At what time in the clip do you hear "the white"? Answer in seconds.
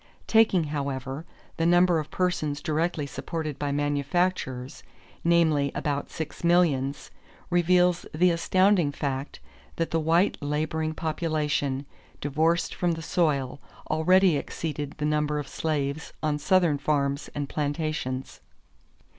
9.91-10.41